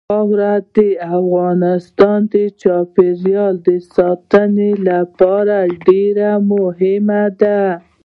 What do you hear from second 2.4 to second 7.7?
چاپیریال ساتنې لپاره ډېر مهم دي.